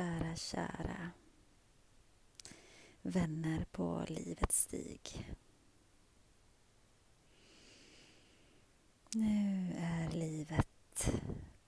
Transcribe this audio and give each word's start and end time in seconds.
kära, 0.00 0.36
kära 0.36 1.10
vänner 3.02 3.64
på 3.64 4.04
livets 4.08 4.62
stig. 4.62 5.34
Nu 9.14 9.72
är 9.78 10.10
livet 10.10 11.10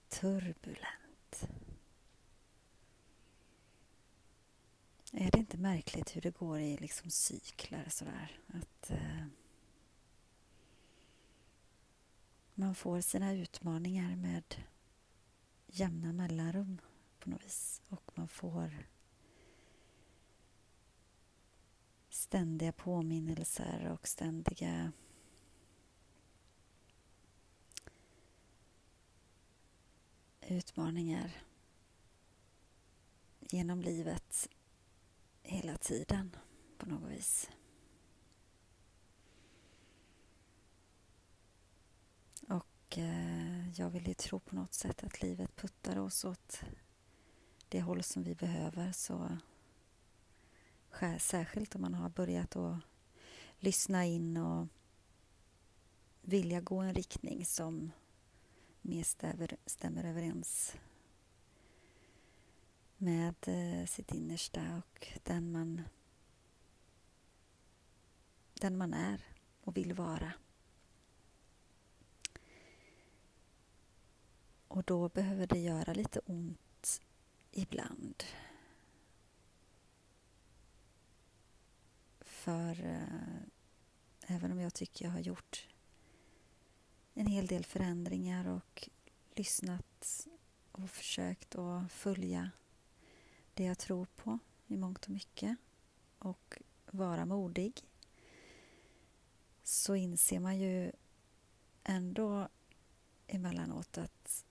turbulent. 0.08 1.48
Är 5.12 5.30
det 5.30 5.38
inte 5.38 5.58
märkligt 5.58 6.16
hur 6.16 6.20
det 6.20 6.38
går 6.38 6.58
i 6.60 6.76
liksom 6.76 7.10
cykler 7.10 7.88
sådär? 7.88 8.40
Att 8.46 8.90
eh, 8.90 9.26
man 12.54 12.74
får 12.74 13.00
sina 13.00 13.32
utmaningar 13.32 14.16
med 14.16 14.54
jämna 15.66 16.12
mellanrum 16.12 16.80
på 17.22 17.30
något 17.30 17.44
vis. 17.44 17.82
Och 17.88 18.10
man 18.14 18.28
får 18.28 18.86
ständiga 22.08 22.72
påminnelser 22.72 23.88
och 23.88 24.08
ständiga 24.08 24.92
utmaningar 30.40 31.44
genom 33.40 33.82
livet 33.82 34.48
hela 35.42 35.76
tiden 35.76 36.36
på 36.78 36.88
något 36.88 37.10
vis. 37.10 37.50
Och 42.48 42.98
eh, 42.98 43.80
jag 43.80 43.90
vill 43.90 44.08
ju 44.08 44.14
tro 44.14 44.40
på 44.40 44.54
något 44.54 44.74
sätt 44.74 45.04
att 45.04 45.22
livet 45.22 45.56
puttar 45.56 45.98
oss 45.98 46.24
åt 46.24 46.62
det 47.72 47.80
håll 47.80 48.02
som 48.02 48.22
vi 48.22 48.34
behöver 48.34 48.92
så 48.92 49.38
särskilt 51.18 51.74
om 51.74 51.80
man 51.80 51.94
har 51.94 52.08
börjat 52.08 52.56
att 52.56 52.78
lyssna 53.58 54.04
in 54.04 54.36
och 54.36 54.68
vilja 56.22 56.60
gå 56.60 56.78
en 56.78 56.94
riktning 56.94 57.44
som 57.46 57.90
mer 58.80 59.04
stämmer 59.66 60.04
överens 60.04 60.76
med 62.96 63.34
eh, 63.46 63.86
sitt 63.86 64.12
innersta 64.12 64.82
och 64.82 65.08
den 65.22 65.52
man, 65.52 65.82
den 68.54 68.76
man 68.76 68.94
är 68.94 69.24
och 69.60 69.76
vill 69.76 69.94
vara. 69.94 70.32
Och 74.68 74.84
då 74.84 75.08
behöver 75.08 75.46
det 75.46 75.58
göra 75.58 75.92
lite 75.92 76.20
ont 76.26 76.58
ibland. 77.52 78.24
För 82.20 82.84
eh, 82.84 83.42
även 84.26 84.52
om 84.52 84.60
jag 84.60 84.74
tycker 84.74 85.04
jag 85.04 85.12
har 85.12 85.20
gjort 85.20 85.68
en 87.14 87.26
hel 87.26 87.46
del 87.46 87.64
förändringar 87.64 88.48
och 88.48 88.88
lyssnat 89.34 90.28
och 90.72 90.90
försökt 90.90 91.54
att 91.54 91.92
följa 91.92 92.50
det 93.54 93.64
jag 93.64 93.78
tror 93.78 94.06
på 94.16 94.38
i 94.66 94.76
mångt 94.76 95.04
och 95.04 95.10
mycket 95.10 95.56
och 96.18 96.62
vara 96.90 97.26
modig 97.26 97.82
så 99.62 99.94
inser 99.94 100.40
man 100.40 100.58
ju 100.58 100.92
ändå 101.84 102.48
emellanåt 103.26 103.98
att 103.98 104.44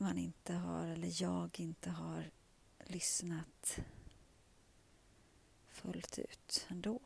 man 0.00 0.18
inte 0.18 0.54
har, 0.54 0.86
eller 0.86 1.22
jag 1.22 1.60
inte 1.60 1.90
har 1.90 2.30
lyssnat 2.78 3.80
fullt 5.68 6.18
ut 6.18 6.66
ändå. 6.68 7.00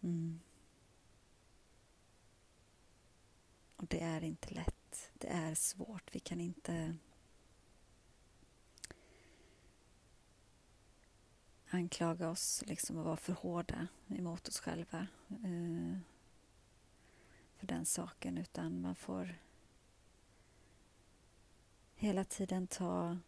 Mm. 0.00 0.40
Och 3.76 3.86
det 3.86 4.00
är 4.00 4.24
inte 4.24 4.54
lätt. 4.54 5.10
Det 5.14 5.28
är 5.28 5.54
svårt. 5.54 6.14
Vi 6.14 6.20
kan 6.20 6.40
inte 6.40 6.96
anklaga 11.70 12.30
oss 12.30 12.64
liksom 12.66 12.96
och 12.96 13.04
vara 13.04 13.16
för 13.16 13.32
hårda 13.32 13.86
emot 14.08 14.48
oss 14.48 14.60
själva 14.60 15.06
eh, 15.28 15.98
för 17.56 17.66
den 17.66 17.86
saken 17.86 18.38
utan 18.38 18.80
man 18.80 18.94
får 18.94 19.38
hela 21.94 22.24
tiden 22.24 22.66
ta 22.66 23.18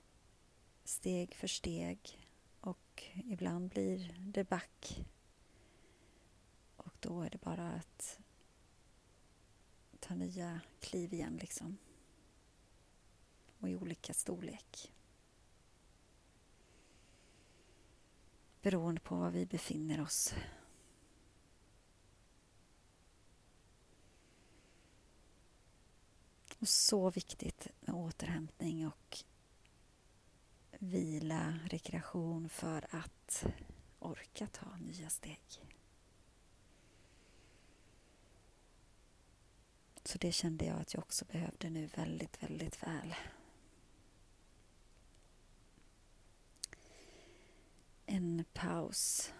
steg 0.85 1.35
för 1.35 1.47
steg 1.47 2.19
och 2.61 3.05
ibland 3.15 3.69
blir 3.71 4.15
det 4.19 4.45
back 4.45 5.07
och 6.77 6.95
då 7.01 7.23
är 7.23 7.31
det 7.31 7.41
bara 7.41 7.69
att 7.73 8.21
ta 10.01 10.15
nya 10.15 10.61
kliv 10.81 11.15
igen 11.15 11.37
liksom. 11.41 11.79
Och 13.59 13.69
i 13.69 13.77
olika 13.77 14.15
storlek. 14.15 14.93
Beroende 18.63 19.01
på 19.01 19.17
var 19.17 19.31
vi 19.31 19.47
befinner 19.47 20.01
oss. 20.01 20.35
Och 26.59 26.69
så 26.69 27.11
viktigt 27.11 27.69
med 27.81 27.95
återhämtning 27.95 28.87
och 28.87 29.19
vila, 30.79 31.59
rekreation 31.71 32.49
för 32.49 32.87
att 32.91 33.47
orka 33.99 34.47
ta 34.47 34.77
nya 34.77 35.11
steg. 35.11 35.41
Så 40.05 40.19
det 40.19 40.33
kände 40.33 40.65
jag 40.65 40.81
att 40.81 40.95
jag 40.95 41.03
också 41.03 41.25
behövde 41.25 41.71
nu 41.71 41.87
väldigt, 41.87 42.43
väldigt 42.43 42.83
väl. 42.83 43.15
En 48.13 48.45
paus. 48.53 49.33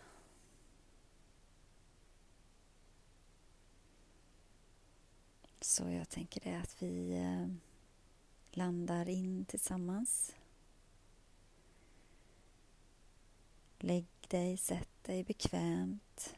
Så 5.61 5.91
jag 5.91 6.09
tänker 6.09 6.41
det 6.41 6.55
att 6.55 6.83
vi 6.83 7.13
eh, 7.19 7.49
landar 8.51 9.09
in 9.09 9.45
tillsammans. 9.45 10.35
Lägg 13.79 14.07
dig, 14.29 14.57
sätt 14.57 15.05
dig 15.05 15.25
bekvämt. 15.25 16.35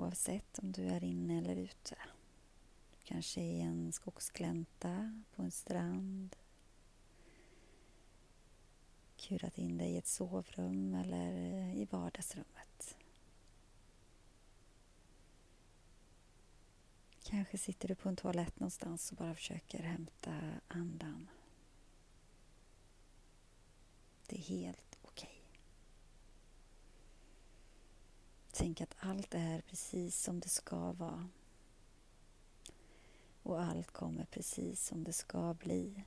oavsett 0.00 0.58
om 0.58 0.72
du 0.72 0.86
är 0.86 1.04
inne 1.04 1.38
eller 1.38 1.56
ute. 1.56 1.96
Kanske 3.04 3.40
i 3.40 3.60
en 3.60 3.92
skogsglänta 3.92 5.22
på 5.34 5.42
en 5.42 5.50
strand. 5.50 6.36
Kurat 9.30 9.58
in 9.58 9.78
dig 9.78 9.90
i 9.90 9.96
ett 9.96 10.06
sovrum 10.06 10.94
eller 10.94 11.32
eh, 11.32 11.74
i 11.74 11.84
vardagsrummet. 11.84 12.96
Kanske 17.22 17.58
sitter 17.58 17.88
du 17.88 17.94
på 17.94 18.08
en 18.08 18.16
toalett 18.16 18.60
någonstans 18.60 19.10
och 19.10 19.16
bara 19.16 19.34
försöker 19.34 19.82
hämta 19.82 20.34
andan. 20.68 21.28
Det 24.26 24.36
är 24.36 24.42
helt 24.42 24.98
okej. 25.02 25.42
Tänk 28.52 28.80
att 28.80 28.96
allt 28.98 29.34
är 29.34 29.60
precis 29.60 30.22
som 30.22 30.40
det 30.40 30.48
ska 30.48 30.92
vara. 30.92 31.28
Och 33.42 33.62
allt 33.62 33.90
kommer 33.90 34.24
precis 34.24 34.86
som 34.86 35.04
det 35.04 35.12
ska 35.12 35.54
bli. 35.54 36.04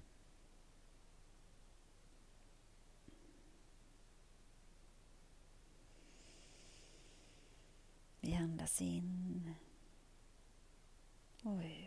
Vi 8.26 8.32
andas 8.64 8.82
in 8.82 9.56
och 11.44 11.60
ut. 11.60 11.83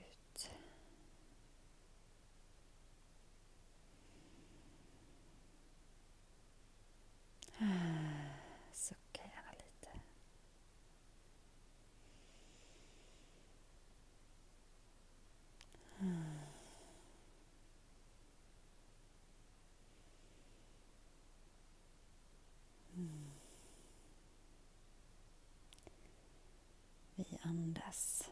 Andas. 27.87 28.31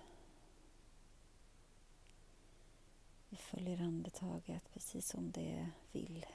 Vi 3.28 3.36
följer 3.36 3.82
andetaget 3.82 4.72
precis 4.72 5.08
som 5.08 5.30
det 5.30 5.70
vill. 5.92 6.26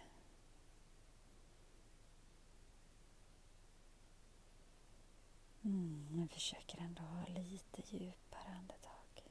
Mm, 5.61 6.07
men 6.11 6.29
försöker 6.29 6.79
ändå 6.81 7.01
ha 7.01 7.25
lite 7.27 7.81
djupare 7.95 8.49
andetag. 8.59 9.23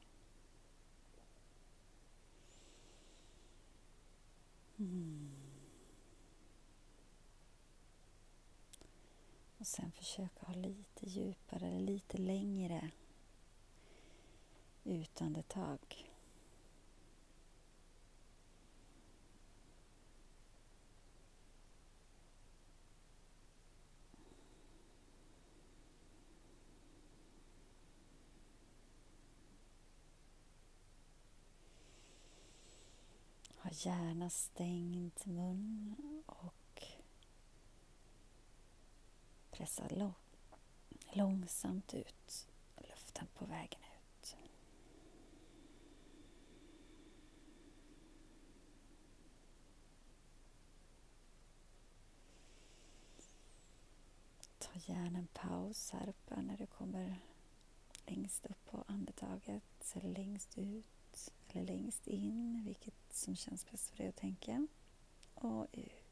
Mm. 4.79 5.31
Och 9.58 9.67
sen 9.67 9.93
försöka 9.93 10.46
ha 10.46 10.55
lite 10.55 11.08
djupare 11.08 11.79
lite 11.79 12.19
längre 12.19 12.91
utandetag. 14.88 16.05
Ha 33.58 33.70
gärna 33.73 34.31
stängd 34.31 35.20
mun 35.25 36.23
och 36.26 36.82
pressa 39.50 39.88
långsamt 41.12 41.94
ut 41.94 42.49
luften 42.76 43.26
på 43.34 43.44
vägen 43.44 43.81
ut. 43.81 44.37
Ta 54.79 54.93
gärna 54.93 55.19
en 55.19 55.27
paus 55.27 55.91
här 55.91 56.09
uppe 56.09 56.43
när 56.43 56.57
du 56.57 56.67
kommer 56.67 57.17
längst 58.07 58.47
upp 58.47 58.65
på 58.71 58.85
andetaget 58.87 59.93
eller 59.95 60.09
längst 60.09 60.59
ut 60.59 61.33
eller 61.49 61.67
längst 61.67 62.07
in, 62.07 62.63
vilket 62.65 62.95
som 63.11 63.37
känns 63.37 63.71
bäst 63.71 63.91
för 63.91 63.97
dig 63.97 64.09
att 64.09 64.17
tänka. 64.17 64.67
Och 65.35 65.67
ut. 65.73 66.07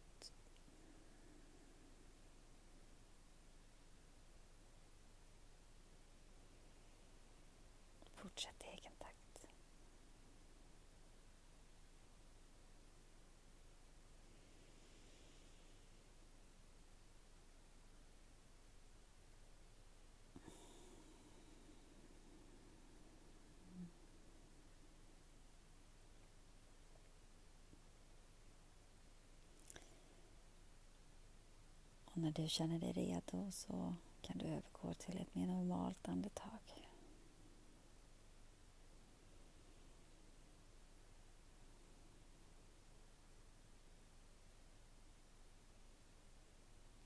Och 32.17 32.23
när 32.23 32.31
du 32.31 32.49
känner 32.49 32.79
dig 32.79 32.93
redo 32.93 33.51
så 33.51 33.95
kan 34.21 34.39
du 34.39 34.47
övergå 34.47 34.95
till 34.95 35.19
ett 35.19 35.35
mer 35.35 35.47
normalt 35.47 36.09
andetag. 36.09 36.59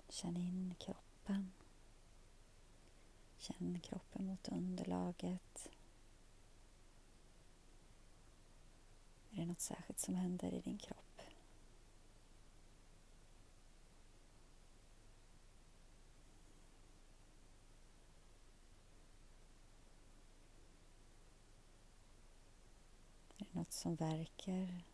Känn 0.09 0.37
in 0.37 0.75
kroppen. 0.79 1.53
Känn 3.39 3.81
kroppen 3.81 4.27
mot 4.27 4.49
underlaget. 4.49 5.71
Är 9.31 9.37
det 9.37 9.47
något 9.47 9.61
särskilt 9.61 9.99
som 9.99 10.15
händer 10.15 10.55
i 10.55 10.61
din 10.61 10.79
kropp? 10.79 10.97
Är 23.39 23.47
det 23.53 23.60
något 23.71 23.75
som 23.75 23.95
verkar? 23.95 24.85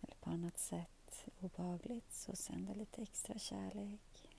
Eller 0.00 0.16
på 0.20 0.30
annat 0.30 0.58
sätt? 0.58 1.24
obehagligt 1.40 2.12
så 2.12 2.36
sänd 2.36 2.76
lite 2.76 3.02
extra 3.02 3.38
kärlek. 3.38 4.36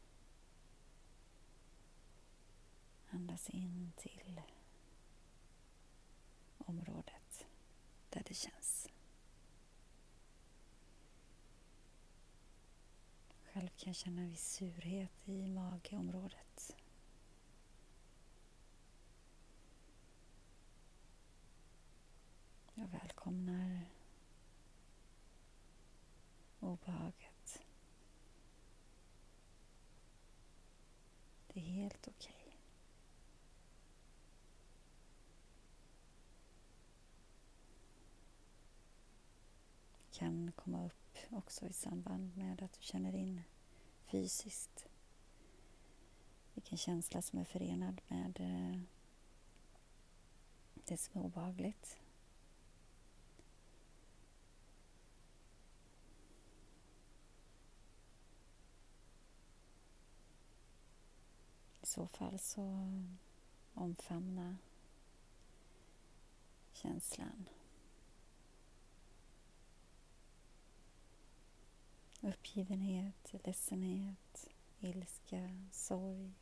Andas 3.09 3.49
in 3.49 3.91
till 3.97 4.41
området 6.57 7.45
där 8.09 8.23
det 8.27 8.33
känns. 8.33 8.89
Själv 13.43 13.69
kan 13.69 13.87
jag 13.87 13.95
känna 13.95 14.21
en 14.21 14.29
viss 14.29 14.53
surhet 14.53 15.27
i 15.27 15.47
mageområdet. 15.47 16.75
Jag 22.79 22.87
välkomnar 23.29 23.85
obehaget. 26.59 27.63
Det 31.47 31.59
är 31.59 31.63
helt 31.63 32.07
okej. 32.07 32.35
Okay. 32.35 32.53
kan 40.11 40.51
komma 40.51 40.85
upp 40.85 41.17
också 41.29 41.65
i 41.65 41.73
samband 41.73 42.37
med 42.37 42.61
att 42.61 42.73
du 42.73 42.81
känner 42.81 43.15
in 43.15 43.41
fysiskt 44.05 44.87
vilken 46.53 46.77
känsla 46.77 47.21
som 47.21 47.39
är 47.39 47.45
förenad 47.45 48.01
med 48.07 48.39
eh, 48.39 48.81
det 50.85 50.97
som 50.97 51.21
är 51.21 51.25
obehagligt. 51.25 51.99
I 61.81 61.85
så 61.85 62.07
fall 62.07 62.39
så 62.39 62.91
omfamna 63.73 64.57
känslan. 66.73 67.49
Uppgivenhet, 72.21 73.33
ledsenhet, 73.45 74.49
ilska, 74.79 75.49
sorg. 75.71 76.33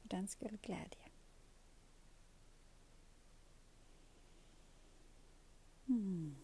För 0.00 0.08
den 0.08 0.28
skull 0.28 0.58
glädje. 0.62 1.10
Mm. 5.86 6.43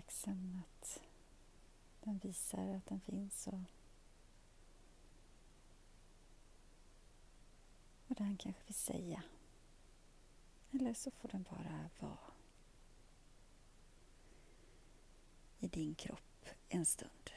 Tacksam 0.00 0.62
att 0.62 1.00
den 2.00 2.18
visar 2.18 2.74
att 2.74 2.86
den 2.86 3.00
finns 3.00 3.46
och 3.46 3.60
vad 8.06 8.18
den 8.18 8.36
kanske 8.36 8.62
vill 8.66 8.74
säga. 8.74 9.22
Eller 10.70 10.94
så 10.94 11.10
får 11.10 11.28
den 11.28 11.42
bara 11.42 11.90
vara 11.98 12.18
i 15.58 15.68
din 15.68 15.94
kropp 15.94 16.46
en 16.68 16.86
stund. 16.86 17.30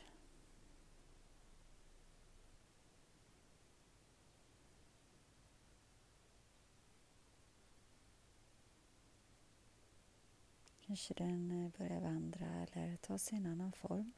Kanske 10.92 11.14
den 11.14 11.52
eh, 11.52 11.72
börjar 11.80 12.02
vandra 12.02 12.46
eller 12.46 12.98
ta 12.98 13.18
sig 13.18 13.38
en 13.38 13.46
annan 13.46 13.72
form. 13.72 14.14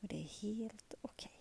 Och 0.00 0.08
det 0.08 0.16
är 0.16 0.28
helt 0.42 0.94
okej. 1.00 1.30
Okay. 1.30 1.38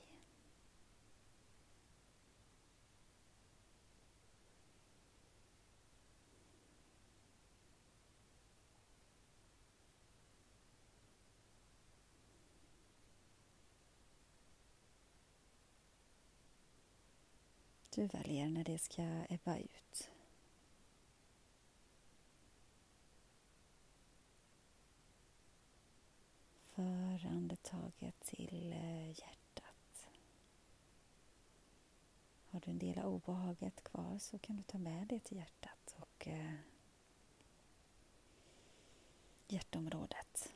Du 17.96 18.08
väljer 18.08 18.50
när 18.50 18.64
det 18.64 18.78
ska 18.78 19.26
ebba 19.30 19.58
ut. 19.58 20.17
För 27.18 27.28
andetaget 27.28 28.20
till 28.20 28.74
eh, 28.74 29.10
hjärtat. 29.10 30.10
Har 32.50 32.60
du 32.60 32.72
en 32.72 32.80
del 32.80 33.00
av 33.00 33.14
obehaget 33.14 33.84
kvar 33.84 34.18
så 34.20 34.40
kan 34.40 34.58
du 34.58 34.64
ta 34.64 34.78
med 34.78 35.08
det 35.08 35.20
till 35.20 35.38
hjärtat 35.38 35.96
och 36.00 36.28
eh, 36.28 36.54
hjärtområdet. 39.48 40.54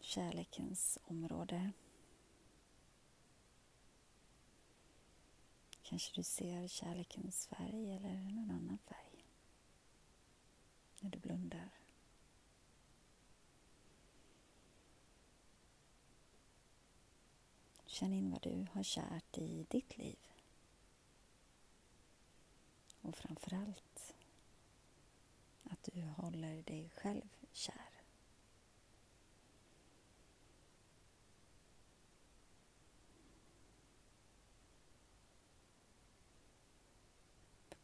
Kärlekens 0.00 0.98
område. 1.04 1.72
Kanske 5.88 6.12
du 6.14 6.22
ser 6.22 6.68
kärlekens 6.68 7.46
färg 7.46 7.92
eller 7.96 8.14
någon 8.14 8.50
annan 8.50 8.78
färg 8.78 9.24
när 11.00 11.10
du 11.10 11.18
blundar. 11.18 11.70
Känn 17.86 18.12
in 18.12 18.30
vad 18.30 18.42
du 18.42 18.66
har 18.72 18.82
kärt 18.82 19.38
i 19.38 19.66
ditt 19.68 19.98
liv. 19.98 20.18
Och 23.00 23.16
framförallt 23.16 24.14
att 25.64 25.82
du 25.82 26.02
håller 26.02 26.62
dig 26.62 26.90
själv 26.90 27.28
kär. 27.52 27.97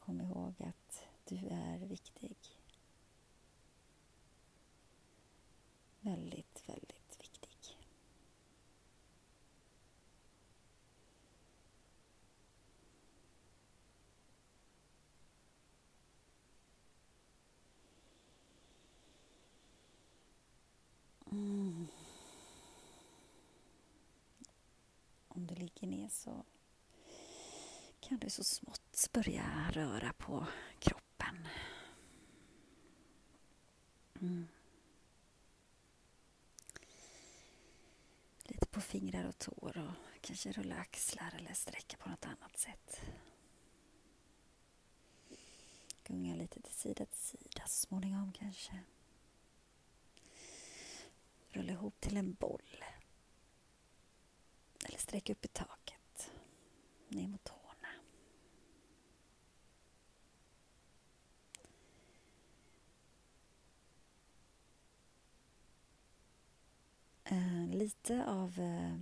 Kom 0.04 0.20
ihåg 0.20 0.54
att 0.62 1.04
du 1.24 1.36
är 1.36 1.78
viktig. 1.78 2.36
Väldigt, 6.00 6.62
väldigt 6.68 7.20
viktig. 7.20 7.78
Mm. 21.30 21.86
Om 25.28 25.46
du 25.46 25.54
ligger 25.54 25.86
ner 25.86 26.08
så 26.08 26.44
kan 28.14 28.20
du 28.20 28.30
så 28.30 28.44
smått 28.44 29.08
börja 29.12 29.70
röra 29.70 30.12
på 30.12 30.46
kroppen. 30.78 31.48
Mm. 34.20 34.48
Lite 38.42 38.66
på 38.66 38.80
fingrar 38.80 39.24
och 39.28 39.38
tår 39.38 39.78
och 39.78 40.20
kanske 40.20 40.52
rulla 40.52 40.76
axlar 40.76 41.34
eller 41.38 41.54
sträcka 41.54 41.96
på 41.96 42.08
något 42.08 42.26
annat 42.26 42.58
sätt. 42.58 43.00
Gunga 46.04 46.34
lite 46.34 46.62
till 46.62 46.74
sida 46.74 47.06
till 47.06 47.18
sida 47.18 47.62
så 47.66 47.86
småningom 47.86 48.32
kanske. 48.32 48.80
Rulla 51.48 51.72
ihop 51.72 52.00
till 52.00 52.16
en 52.16 52.34
boll. 52.34 52.84
Eller 54.84 54.98
sträck 54.98 55.30
upp 55.30 55.44
i 55.44 55.48
taket. 55.48 56.30
Ner 57.08 57.28
mot 57.28 57.63
lite 67.84 68.26
av 68.26 68.58
eh, 68.58 68.96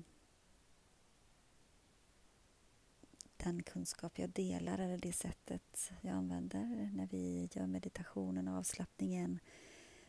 den 3.36 3.62
kunskap 3.62 4.18
jag 4.18 4.30
delar 4.30 4.78
eller 4.78 4.98
det 4.98 5.12
sättet 5.12 5.92
jag 6.00 6.14
använder 6.14 6.90
när 6.92 7.06
vi 7.06 7.48
gör 7.52 7.66
meditationen 7.66 8.48
och 8.48 8.58
avslappningen 8.58 9.38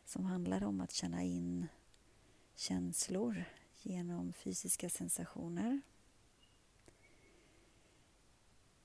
som 0.06 0.26
handlar 0.26 0.64
om 0.64 0.82
att 0.82 0.92
känna 0.92 1.24
in 1.24 1.68
känslor 2.56 3.44
genom 3.82 4.34
fysiska 4.34 4.90
sensationer 4.90 5.82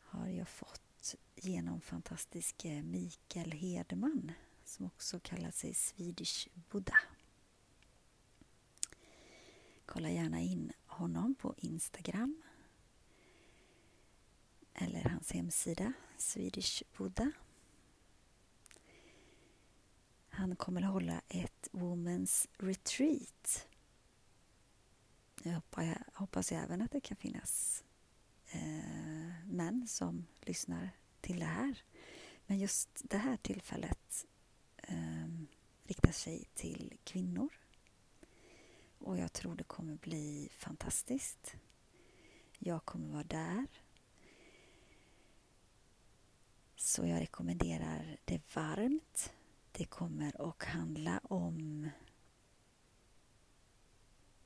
har 0.00 0.28
jag 0.28 0.48
fått 0.48 1.14
genom 1.34 1.80
fantastiske 1.80 2.68
eh, 2.68 2.82
Mikael 2.82 3.52
Hedman 3.52 4.32
som 4.64 4.86
också 4.86 5.20
kallar 5.20 5.50
sig 5.50 5.74
Swedish 5.74 6.48
Buddha. 6.70 6.98
Kolla 9.88 10.10
gärna 10.10 10.40
in 10.40 10.72
honom 10.86 11.34
på 11.34 11.54
Instagram 11.56 12.42
eller 14.74 15.08
hans 15.08 15.32
hemsida 15.32 15.92
Swedish 16.18 16.82
Buddha. 16.96 17.32
Han 20.28 20.56
kommer 20.56 20.82
att 20.82 20.92
hålla 20.92 21.20
ett 21.28 21.68
Women's 21.72 22.48
Retreat. 22.58 23.68
Jag 25.42 25.52
hoppas, 25.52 25.84
jag, 25.84 26.02
hoppas 26.14 26.52
även 26.52 26.82
att 26.82 26.92
det 26.92 27.00
kan 27.00 27.16
finnas 27.16 27.84
eh, 28.50 29.46
män 29.46 29.86
som 29.88 30.26
lyssnar 30.40 30.90
till 31.20 31.38
det 31.38 31.44
här. 31.44 31.82
Men 32.46 32.58
just 32.58 32.88
det 33.04 33.18
här 33.18 33.36
tillfället 33.36 34.26
eh, 34.76 35.28
riktar 35.84 36.12
sig 36.12 36.44
till 36.54 36.94
kvinnor 37.04 37.48
och 38.98 39.18
jag 39.18 39.32
tror 39.32 39.54
det 39.54 39.64
kommer 39.64 39.96
bli 39.96 40.48
fantastiskt. 40.52 41.56
Jag 42.58 42.84
kommer 42.84 43.08
vara 43.08 43.24
där. 43.24 43.66
Så 46.76 47.06
jag 47.06 47.20
rekommenderar 47.20 48.16
det 48.24 48.54
varmt. 48.54 49.32
Det 49.72 49.84
kommer 49.84 50.48
att 50.48 50.64
handla 50.64 51.20
om 51.24 51.90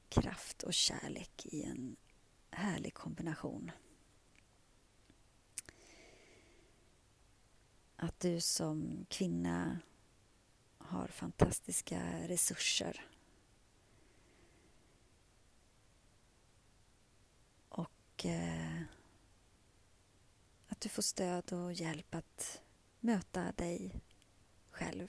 kraft 0.09 0.63
och 0.63 0.75
kärlek 0.75 1.47
i 1.47 1.63
en 1.63 1.97
härlig 2.51 2.95
kombination. 2.95 3.71
Att 7.97 8.21
du 8.21 8.41
som 8.41 9.07
kvinna 9.09 9.79
har 10.79 11.07
fantastiska 11.07 12.29
resurser 12.29 13.07
eh, 18.25 18.83
att 20.69 20.81
du 20.81 20.89
får 20.89 21.03
stöd 21.03 21.53
och 21.53 21.73
hjälp 21.73 22.15
att 22.15 22.63
möta 23.01 23.53
dig 23.53 24.01
själv 24.71 25.09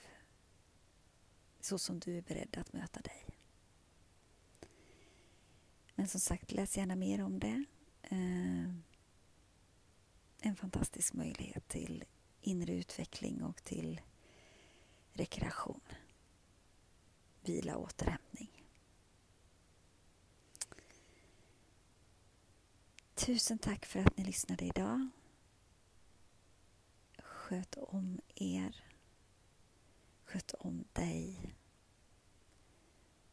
så 1.60 1.78
som 1.78 2.00
du 2.00 2.18
är 2.18 2.22
beredd 2.22 2.56
att 2.58 2.72
möta 2.72 3.00
dig. 3.00 3.24
Men 5.94 6.08
som 6.08 6.20
sagt, 6.20 6.52
läs 6.52 6.76
gärna 6.76 6.96
mer 6.96 7.22
om 7.22 7.38
det. 7.38 7.64
Eh, 8.02 8.74
en 10.40 10.56
fantastisk 10.56 11.14
möjlighet 11.14 11.68
till 11.68 12.04
inre 12.40 12.72
utveckling 12.72 13.42
och 13.42 13.64
till 13.64 14.00
rekreation, 15.12 15.80
vila 17.40 17.76
och 17.76 17.84
återhämtning. 17.84 18.23
Tusen 23.24 23.58
tack 23.58 23.86
för 23.86 24.00
att 24.00 24.16
ni 24.16 24.24
lyssnade 24.24 24.64
idag. 24.64 25.08
Sköt 27.18 27.74
om 27.74 28.20
er. 28.34 28.84
Sköt 30.24 30.54
om 30.54 30.84
dig. 30.92 31.54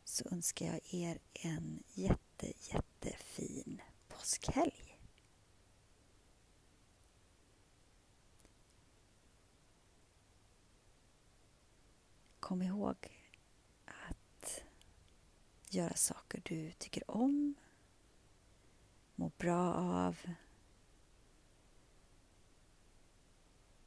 Så 0.04 0.26
önskar 0.32 0.66
jag 0.66 0.80
er 0.94 1.20
en 1.34 1.84
jätte, 1.94 2.54
jättefin 2.60 3.82
påskhelg. 4.08 5.00
Kom 12.40 12.62
ihåg 12.62 12.96
att 13.86 14.64
göra 15.70 15.96
saker 15.96 16.42
du 16.46 16.72
tycker 16.72 17.12
om 17.12 17.56
mår 19.22 19.32
bra 19.38 19.74
av. 19.74 20.18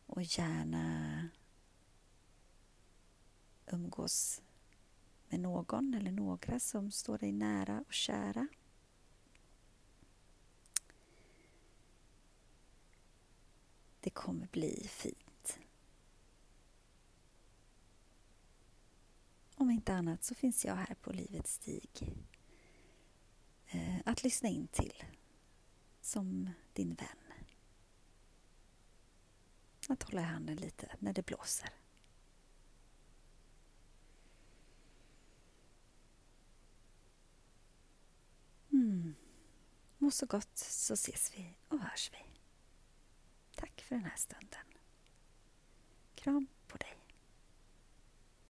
Och 0.07 0.23
gärna 0.23 1.29
umgås 3.67 4.43
med 5.29 5.41
någon 5.41 5.95
eller 5.95 6.12
några 6.12 6.61
som 6.61 6.91
står 6.91 7.19
dig 7.19 7.33
nära 7.33 7.85
och 7.87 7.93
kära. 7.93 8.49
Det 14.00 14.11
kommer 14.11 14.47
bli 14.47 14.88
fint. 14.88 15.59
Om 19.55 19.71
inte 19.71 19.95
annat 19.95 20.25
så 20.25 20.35
finns 20.35 20.64
jag 20.64 20.75
här 20.75 20.95
på 20.95 21.12
Livets 21.12 21.53
stig 21.53 22.14
eh, 23.67 23.97
att 24.05 24.23
lyssna 24.23 24.49
in 24.49 24.67
till 24.67 25.05
som 26.05 26.51
din 26.73 26.95
vän. 26.95 27.07
Att 29.89 30.03
hålla 30.03 30.21
i 30.21 30.25
handen 30.25 30.57
lite 30.57 30.97
när 30.99 31.13
det 31.13 31.27
blåser. 31.27 31.71
Mm. 38.73 39.15
Må 39.99 40.11
så 40.11 40.27
gott 40.27 40.59
så 40.59 40.95
ses 40.95 41.33
vi 41.35 41.57
och 41.69 41.81
hörs 41.81 42.11
vi. 42.13 42.19
Tack 43.55 43.81
för 43.81 43.95
den 43.95 44.05
här 44.05 44.17
stunden. 44.17 44.67
Kram. 46.15 46.47